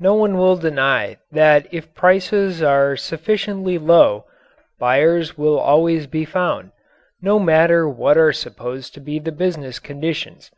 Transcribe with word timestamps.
No 0.00 0.14
one 0.14 0.38
will 0.38 0.56
deny 0.56 1.18
that 1.30 1.68
if 1.70 1.92
prices 1.94 2.62
are 2.62 2.96
sufficiently 2.96 3.76
low, 3.76 4.24
buyers 4.78 5.36
will 5.36 5.58
always 5.58 6.06
be 6.06 6.24
found, 6.24 6.72
no 7.20 7.38
matter 7.38 7.86
what 7.86 8.16
are 8.16 8.32
supposed 8.32 8.94
to 8.94 9.00
be 9.00 9.18
the 9.18 9.30
business 9.30 9.78
conditions. 9.78 10.50